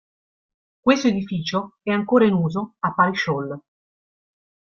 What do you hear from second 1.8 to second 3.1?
è ancora in uso a